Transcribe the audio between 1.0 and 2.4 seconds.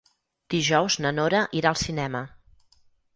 na Nora irà al cinema.